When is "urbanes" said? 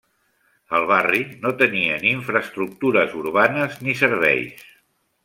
3.21-3.77